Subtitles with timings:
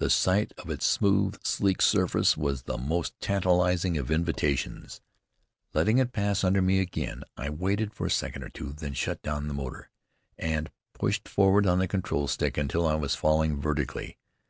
[0.00, 5.00] The sight of its smooth, sleek surface was the most tantalizing of invitations.
[5.72, 9.22] Letting it pass under me again, I waited for a second or two, then shut
[9.22, 9.88] down the motor,
[10.36, 14.18] and pushed forward on the control stick until I was falling vertically.